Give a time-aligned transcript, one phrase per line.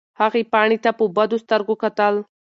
[0.19, 2.15] هغې پاڼې ته په بدو سترګو کتل.